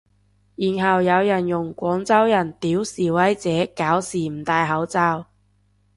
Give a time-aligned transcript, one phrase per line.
[0.55, 5.27] 然後有人用廣州人屌示威者搞事唔戴口罩